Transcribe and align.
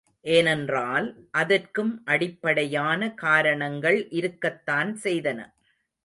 ஏனென்றால், 0.25 1.07
அதற்கும் 1.31 1.91
அடிப்படையான 2.05 3.11
காரணங்கள் 3.15 4.07
இருக்கத்தான் 4.11 4.91
செய்தன. 5.03 5.39